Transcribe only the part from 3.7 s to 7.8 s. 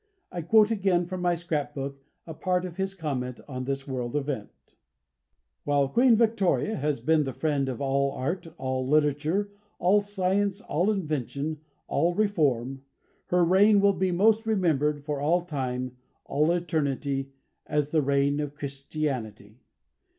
world event: "While Queen Victoria has been the friend of